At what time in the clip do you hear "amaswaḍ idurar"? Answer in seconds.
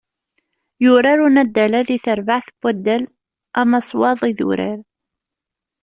3.59-4.79